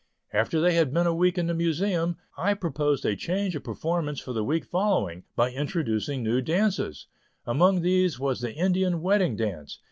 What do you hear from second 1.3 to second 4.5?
in the Museum, I proposed a change of performance for the